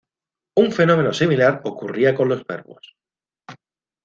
Un 0.55 0.71
fenómeno 0.71 1.13
similar 1.13 1.61
ocurría 1.63 2.15
con 2.15 2.27
los 2.29 2.43
verbos. 2.47 2.95